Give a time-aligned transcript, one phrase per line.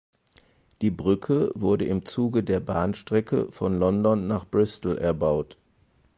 [0.81, 5.57] Die Brücke wurde im Zuge der Bahnstrecke von London nach Bristol erbaut.